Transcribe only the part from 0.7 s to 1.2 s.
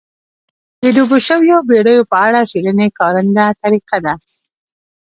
د ډوبو